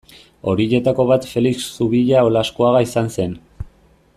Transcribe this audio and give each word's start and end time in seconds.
Horietako 0.53 1.05
bat 1.11 1.27
Felix 1.33 1.67
Zubia 1.75 2.25
Olaskoaga 2.31 2.81
izan 2.87 3.13
zen. 3.19 3.37